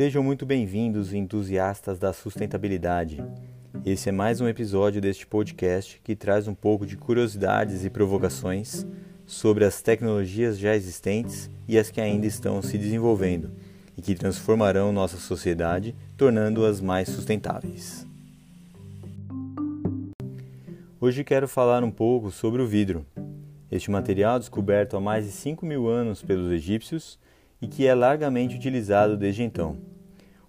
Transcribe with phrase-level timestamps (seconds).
[0.00, 3.22] Sejam muito bem-vindos, entusiastas da sustentabilidade.
[3.84, 8.86] Esse é mais um episódio deste podcast que traz um pouco de curiosidades e provocações
[9.26, 13.50] sobre as tecnologias já existentes e as que ainda estão se desenvolvendo
[13.94, 18.06] e que transformarão nossa sociedade, tornando-as mais sustentáveis.
[20.98, 23.04] Hoje quero falar um pouco sobre o vidro.
[23.70, 27.18] Este material descoberto há mais de 5 mil anos pelos egípcios
[27.60, 29.76] e que é largamente utilizado desde então.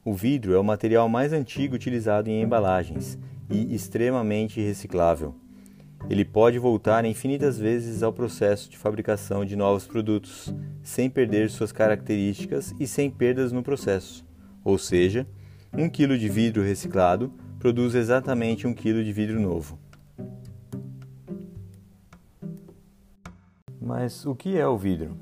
[0.03, 3.19] O vidro é o material mais antigo utilizado em embalagens
[3.49, 5.35] e extremamente reciclável.
[6.09, 11.71] Ele pode voltar infinitas vezes ao processo de fabricação de novos produtos, sem perder suas
[11.71, 14.25] características e sem perdas no processo.
[14.63, 15.27] Ou seja,
[15.71, 19.77] um quilo de vidro reciclado produz exatamente um quilo de vidro novo.
[23.79, 25.17] Mas o que é o vidro?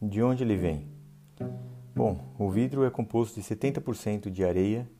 [0.00, 0.93] De onde ele vem?
[1.96, 4.90] Bom, o vidro é composto de 70% de areia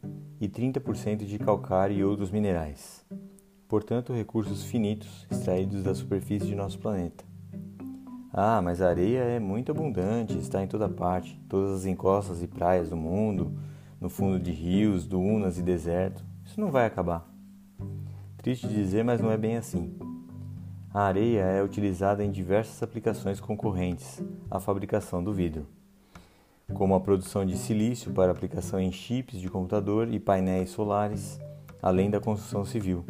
[0.41, 3.05] e 30% de calcário e outros minerais,
[3.67, 7.25] portanto, recursos finitos extraídos da superfície de nosso planeta.
[8.33, 12.47] Ah, mas a areia é muito abundante, está em toda parte, todas as encostas e
[12.47, 13.58] praias do mundo,
[14.01, 16.25] no fundo de rios, dunas e deserto.
[16.45, 17.29] Isso não vai acabar.
[18.36, 19.98] Triste dizer, mas não é bem assim.
[20.92, 25.73] A areia é utilizada em diversas aplicações concorrentes à fabricação do vidro
[26.73, 31.39] como a produção de silício para aplicação em chips de computador e painéis solares,
[31.83, 33.05] além da construção civil.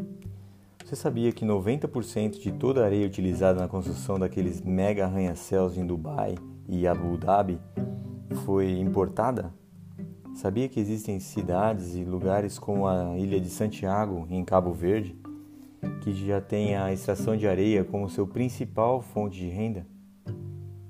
[0.85, 5.87] Você sabia que 90% de toda a areia utilizada na construção daqueles mega arranha-céus em
[5.87, 6.35] Dubai
[6.69, 7.59] e Abu Dhabi
[8.45, 9.53] foi importada?
[10.35, 15.17] Sabia que existem cidades e lugares como a ilha de Santiago, em Cabo Verde,
[16.03, 19.87] que já tem a extração de areia como seu principal fonte de renda,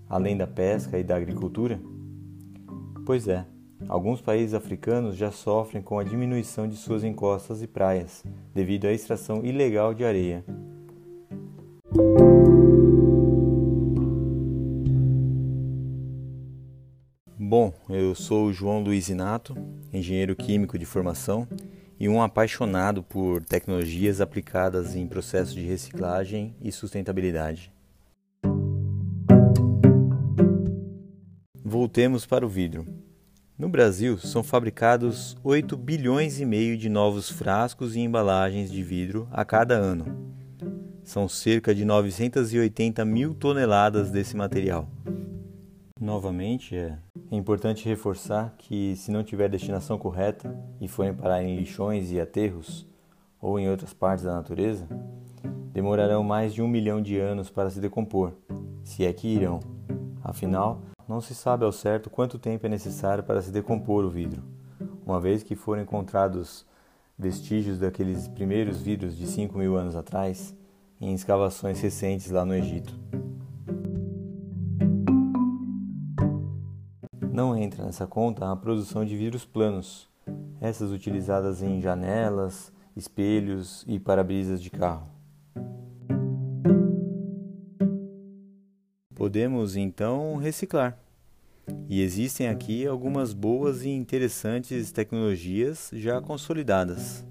[0.08, 1.78] além da pesca e da agricultura?
[3.06, 3.44] Pois é,
[3.87, 8.92] alguns países africanos já sofrem com a diminuição de suas encostas e praias, devido à
[8.92, 10.42] extração ilegal de areia.
[17.38, 19.54] Bom, eu sou o João Luiz Inato,
[19.93, 21.47] engenheiro químico de formação
[22.00, 27.73] e um apaixonado por tecnologias aplicadas em processos de reciclagem e sustentabilidade.
[31.66, 32.86] Voltemos para o vidro.
[33.58, 39.26] No Brasil, são fabricados 8 bilhões e meio de novos frascos e embalagens de vidro
[39.32, 40.34] a cada ano.
[41.02, 44.86] São cerca de 980 mil toneladas desse material.
[45.98, 46.98] Novamente, é
[47.30, 52.86] importante reforçar que, se não tiver destinação correta e forem parar em lixões e aterros
[53.41, 54.86] ou em outras partes da natureza,
[55.72, 58.34] demorarão mais de um milhão de anos para se decompor,
[58.82, 59.60] se é que irão.
[60.22, 64.42] Afinal, não se sabe ao certo quanto tempo é necessário para se decompor o vidro,
[65.04, 66.66] uma vez que foram encontrados
[67.19, 70.54] vestígios daqueles primeiros vidros de 5 mil anos atrás
[71.00, 72.94] em escavações recentes lá no Egito.
[77.31, 80.09] Não entra nessa conta a produção de vidros planos,
[80.60, 85.13] essas utilizadas em janelas, espelhos e para-brisas de carro.
[89.24, 90.98] Podemos então reciclar.
[91.88, 97.24] E existem aqui algumas boas e interessantes tecnologias já consolidadas.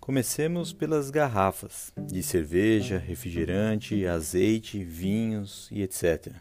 [0.00, 6.32] Comecemos pelas garrafas de cerveja, refrigerante, azeite, vinhos e etc.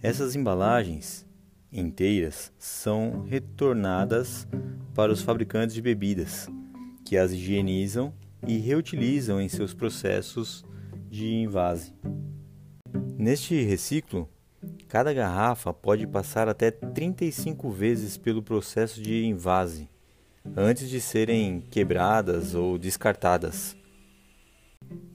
[0.00, 1.26] Essas embalagens
[1.72, 4.46] inteiras são retornadas
[4.94, 6.48] para os fabricantes de bebidas,
[7.04, 8.12] que as higienizam
[8.46, 10.64] e reutilizam em seus processos
[11.08, 11.94] de invase.
[13.16, 14.28] Neste reciclo,
[14.88, 19.88] cada garrafa pode passar até 35 vezes pelo processo de invase
[20.56, 23.76] antes de serem quebradas ou descartadas.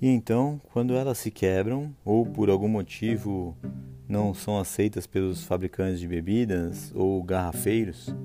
[0.01, 3.57] E então, quando elas se quebram ou por algum motivo
[4.07, 8.15] não são aceitas pelos fabricantes de bebidas ou garrafeiros,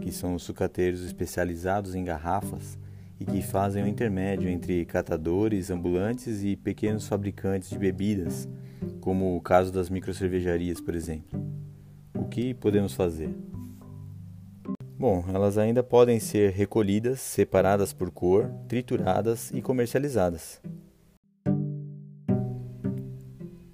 [0.00, 2.78] que são os sucateiros especializados em garrafas
[3.18, 8.48] e que fazem o intermédio entre catadores ambulantes e pequenos fabricantes de bebidas,
[9.00, 11.40] como o caso das microcervejarias, por exemplo.
[12.14, 13.34] O que podemos fazer?
[14.98, 20.58] Bom, elas ainda podem ser recolhidas, separadas por cor, trituradas e comercializadas.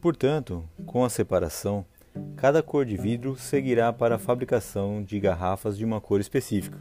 [0.00, 1.86] Portanto, com a separação,
[2.34, 6.78] cada cor de vidro seguirá para a fabricação de garrafas de uma cor específica.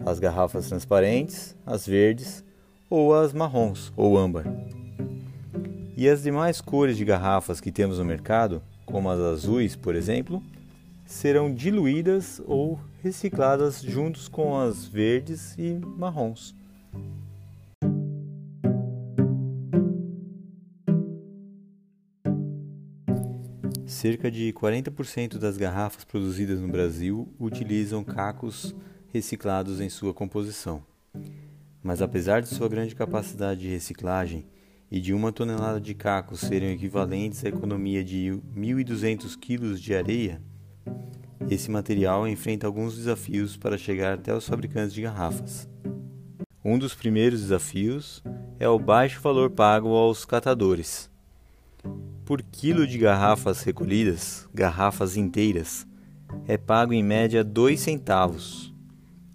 [0.00, 2.44] As garrafas transparentes, as verdes,
[2.90, 4.44] ou as marrons ou âmbar.
[5.96, 10.42] E as demais cores de garrafas que temos no mercado, como as azuis, por exemplo,
[11.08, 16.54] serão diluídas ou recicladas juntos com as verdes e marrons.
[23.86, 28.76] Cerca de 40% das garrafas produzidas no Brasil utilizam cacos
[29.08, 30.84] reciclados em sua composição.
[31.82, 34.46] Mas apesar de sua grande capacidade de reciclagem
[34.90, 40.42] e de uma tonelada de cacos serem equivalentes à economia de 1.200 quilos de areia,
[41.50, 45.68] esse material enfrenta alguns desafios para chegar até os fabricantes de garrafas.
[46.64, 48.22] Um dos primeiros desafios
[48.58, 51.10] é o baixo valor pago aos catadores.
[52.24, 55.86] Por quilo de garrafas recolhidas, garrafas inteiras,
[56.46, 58.74] é pago em média 2 centavos,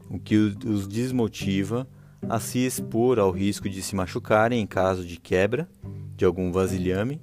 [0.09, 1.87] o que os desmotiva
[2.29, 5.67] a se expor ao risco de se machucarem em caso de quebra
[6.15, 7.19] de algum vasilhame,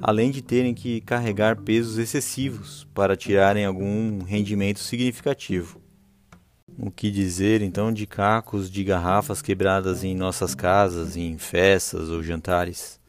[0.00, 5.80] além de terem que carregar pesos excessivos para tirarem algum rendimento significativo.
[6.78, 12.22] O que dizer então de cacos de garrafas quebradas em nossas casas, em festas ou
[12.22, 13.00] jantares?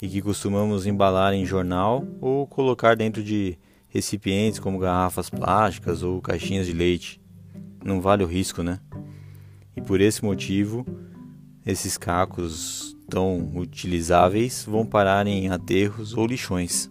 [0.00, 3.58] e que costumamos embalar em jornal ou colocar dentro de
[3.88, 7.20] recipientes como garrafas plásticas ou caixinhas de leite.
[7.82, 8.80] Não vale o risco, né?
[9.74, 10.84] E por esse motivo,
[11.64, 16.90] esses cacos tão utilizáveis vão parar em aterros ou lixões.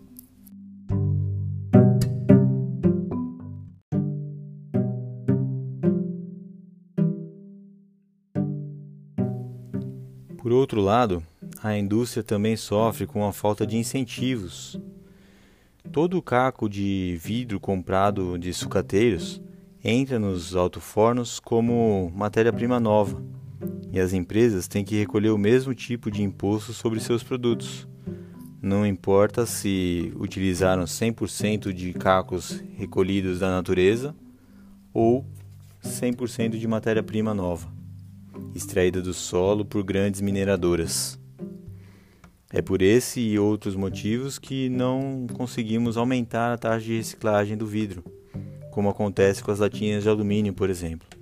[10.37, 11.23] Por outro lado,
[11.63, 14.79] a indústria também sofre com a falta de incentivos.
[15.91, 19.41] Todo o caco de vidro comprado de sucateiros
[19.83, 23.23] entra nos alto-fornos como matéria-prima nova,
[23.95, 27.87] e as empresas têm que recolher o mesmo tipo de imposto sobre seus produtos.
[28.61, 34.13] Não importa se utilizaram 100% de cacos recolhidos da natureza
[34.93, 35.25] ou
[35.81, 37.71] 100% de matéria-prima nova,
[38.53, 41.17] extraída do solo por grandes mineradoras.
[42.51, 47.65] É por esse e outros motivos que não conseguimos aumentar a taxa de reciclagem do
[47.65, 48.03] vidro,
[48.71, 51.14] como acontece com as latinhas de alumínio, por exemplo.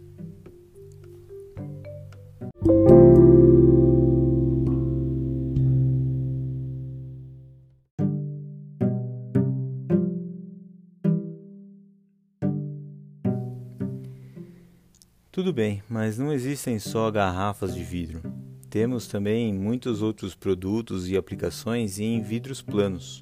[15.33, 18.21] Tudo bem, mas não existem só garrafas de vidro.
[18.69, 23.21] Temos também muitos outros produtos e aplicações em vidros planos,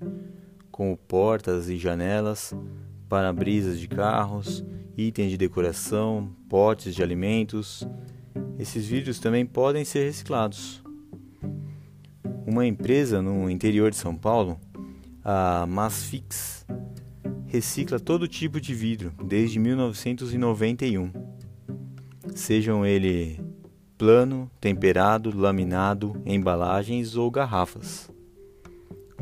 [0.70, 2.54] como portas e janelas,
[3.10, 4.64] para-brisas de carros,
[4.98, 7.88] itens de decoração, potes de alimentos.
[8.62, 10.84] Esses vidros também podem ser reciclados.
[12.46, 14.60] Uma empresa no interior de São Paulo,
[15.26, 16.64] a Masfix,
[17.48, 21.12] recicla todo tipo de vidro desde 1991.
[22.36, 23.42] Sejam ele
[23.98, 28.12] plano, temperado, laminado, embalagens ou garrafas.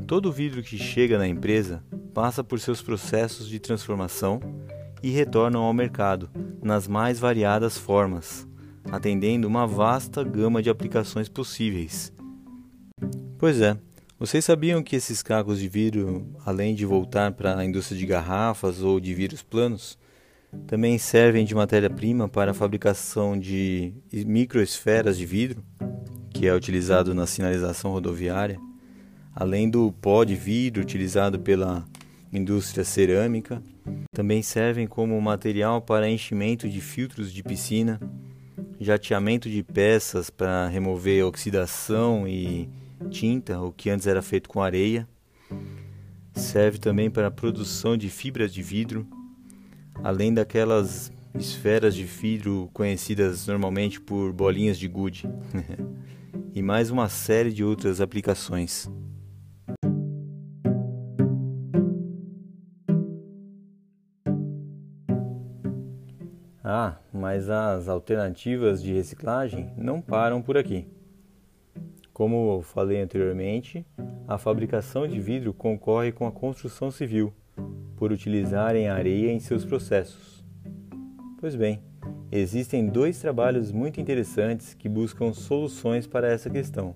[0.06, 1.82] Todo vidro que chega na empresa
[2.14, 4.42] passa por seus processos de transformação
[5.02, 6.30] e retornam ao mercado
[6.62, 8.49] nas mais variadas formas,
[8.92, 12.14] atendendo uma vasta gama de aplicações possíveis.
[13.38, 13.78] Pois é,
[14.20, 18.82] vocês sabiam que esses cacos de vidro, além de voltar para a indústria de garrafas
[18.82, 19.98] ou de vidros planos,
[20.68, 25.64] também servem de matéria-prima para a fabricação de microesferas de vidro,
[26.34, 28.60] que é utilizado na sinalização rodoviária,
[29.34, 31.86] além do pó de vidro utilizado pela
[32.34, 33.62] indústria cerâmica.
[34.12, 38.00] Também servem como material para enchimento de filtros de piscina,
[38.80, 42.70] jateamento de peças para remover oxidação e
[43.10, 45.08] tinta, o que antes era feito com areia.
[46.34, 49.08] Serve também para a produção de fibras de vidro
[50.04, 55.30] além daquelas esferas de vidro conhecidas normalmente por bolinhas de gude,
[56.54, 58.90] e mais uma série de outras aplicações.
[67.20, 70.88] Mas as alternativas de reciclagem não param por aqui.
[72.14, 73.86] Como falei anteriormente,
[74.28, 77.34] a fabricação de vidro concorre com a construção civil
[77.98, 80.44] por utilizarem areia em seus processos.
[81.40, 81.82] Pois bem,
[82.32, 86.96] existem dois trabalhos muito interessantes que buscam soluções para essa questão.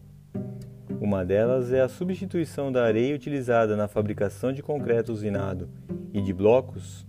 [1.02, 5.70] Uma delas é a substituição da areia utilizada na fabricação de concreto usinado
[6.14, 7.06] e de blocos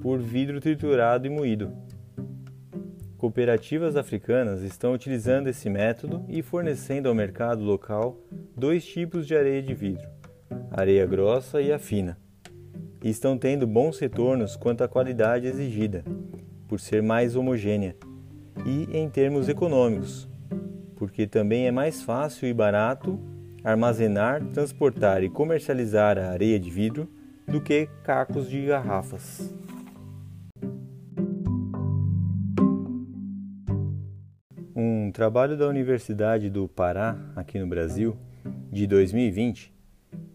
[0.00, 1.72] por vidro triturado e moído.
[3.22, 8.18] Cooperativas africanas estão utilizando esse método e fornecendo ao mercado local
[8.56, 10.04] dois tipos de areia de vidro,
[10.72, 12.18] areia grossa e a fina,
[13.00, 16.02] e estão tendo bons retornos quanto à qualidade exigida,
[16.66, 17.94] por ser mais homogênea,
[18.66, 20.28] e em termos econômicos,
[20.96, 23.20] porque também é mais fácil e barato
[23.62, 27.08] armazenar, transportar e comercializar a areia de vidro
[27.46, 29.54] do que cacos de garrafas.
[35.12, 38.16] Trabalho da Universidade do Pará, aqui no Brasil,
[38.72, 39.72] de 2020,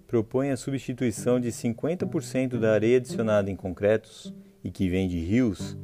[0.05, 5.75] propõe a substituição de 50% da areia adicionada em concretos e que vem de rios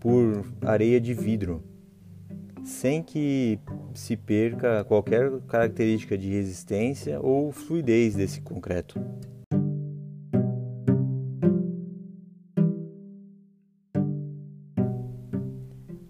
[0.00, 1.62] por areia de vidro,
[2.64, 3.60] sem que
[3.92, 8.98] se perca qualquer característica de resistência ou fluidez desse concreto.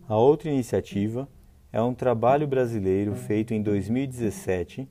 [0.07, 1.29] A outra iniciativa
[1.73, 4.89] é um trabalho brasileiro feito em 2017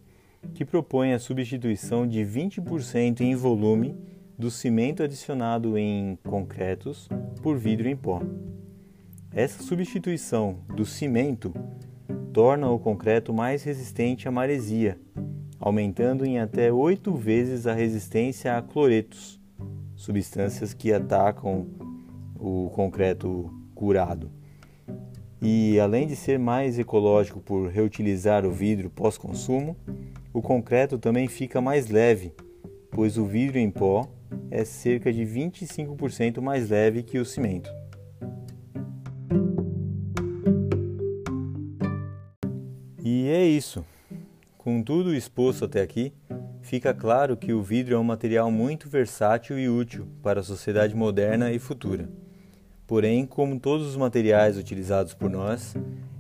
[0.54, 3.98] que propõe a substituição de 20% em volume
[4.38, 7.10] do cimento adicionado em concretos
[7.44, 8.22] por vidro em pó.
[9.34, 11.54] Essa substituição do cimento
[12.32, 14.98] torna o concreto mais resistente à maresia,
[15.60, 19.40] aumentando em até oito vezes a resistência a cloretos,
[19.96, 21.68] substâncias que atacam
[22.40, 24.39] o concreto curado.
[25.42, 29.76] E além de ser mais ecológico por reutilizar o vidro pós-consumo,
[30.34, 32.34] o concreto também fica mais leve,
[32.92, 34.08] pois o vidro em pó
[34.52, 37.70] é cerca de 25% mais leve que o cimento.
[43.04, 43.86] E é isso.
[44.58, 46.14] Com tudo exposto até aqui,
[46.62, 50.94] fica claro que o vidro é um material muito versátil e útil para a sociedade
[50.94, 52.10] moderna e futura.
[52.90, 55.76] Porém, como todos os materiais utilizados por nós,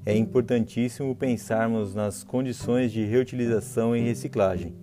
[0.06, 4.76] é importantíssimo pensarmos nas condições de reutilização e reciclagem,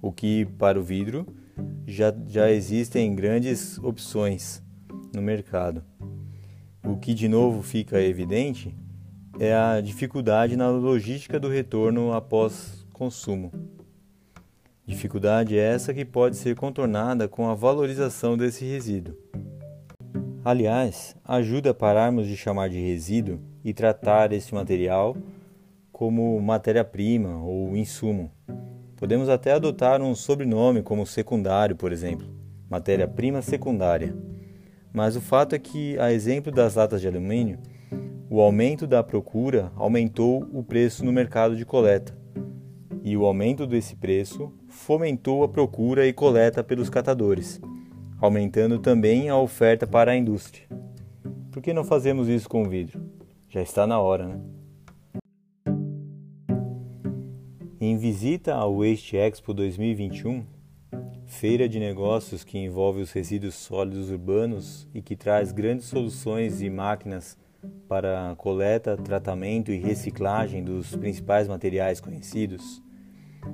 [0.00, 1.26] o que, para o vidro,
[1.86, 4.62] já, já existem grandes opções
[5.14, 5.84] no mercado.
[6.82, 8.74] O que de novo fica evidente
[9.38, 13.52] é a dificuldade na logística do retorno após consumo.
[14.86, 19.14] Dificuldade essa que pode ser contornada com a valorização desse resíduo.
[20.42, 25.14] Aliás, ajuda a pararmos de chamar de resíduo e tratar esse material
[25.92, 28.30] como matéria-prima ou insumo.
[28.96, 32.26] Podemos até adotar um sobrenome como secundário, por exemplo,
[32.70, 34.16] matéria-prima secundária.
[34.90, 37.58] Mas o fato é que, a exemplo das latas de alumínio,
[38.30, 42.16] o aumento da procura aumentou o preço no mercado de coleta,
[43.02, 47.60] e o aumento desse preço fomentou a procura e coleta pelos catadores,
[48.20, 50.66] aumentando também a oferta para a indústria.
[51.50, 53.00] Por que não fazemos isso com o vidro?
[53.48, 54.40] Já está na hora, né?
[57.80, 60.44] Em visita ao Waste Expo 2021,
[61.24, 66.68] feira de negócios que envolve os resíduos sólidos urbanos e que traz grandes soluções e
[66.68, 67.38] máquinas
[67.88, 72.82] para coleta, tratamento e reciclagem dos principais materiais conhecidos,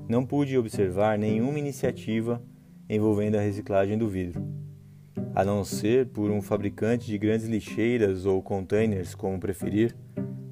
[0.09, 2.43] não pude observar nenhuma iniciativa
[2.89, 4.43] envolvendo a reciclagem do vidro,
[5.37, 9.95] a não ser por um fabricante de grandes lixeiras ou containers, como preferir,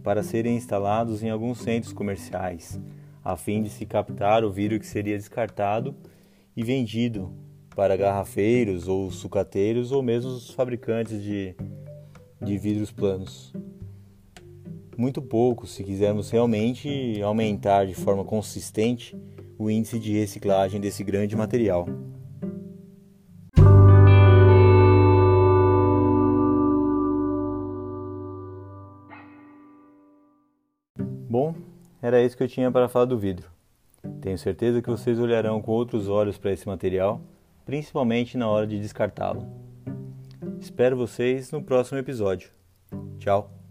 [0.02, 2.78] para serem instalados em alguns centros comerciais,
[3.24, 5.96] a fim de se captar o vidro que seria descartado
[6.54, 7.32] e vendido
[7.74, 11.56] para garrafeiros ou sucateiros ou mesmo os fabricantes de
[12.44, 13.54] de vidros planos.
[14.98, 19.16] Muito pouco se quisermos realmente aumentar de forma consistente
[19.58, 21.86] o índice de reciclagem desse grande material.
[32.04, 33.48] Era isso que eu tinha para falar do vidro.
[34.20, 37.22] Tenho certeza que vocês olharão com outros olhos para esse material,
[37.64, 39.46] principalmente na hora de descartá-lo.
[40.60, 42.50] Espero vocês no próximo episódio.
[43.18, 43.63] Tchau!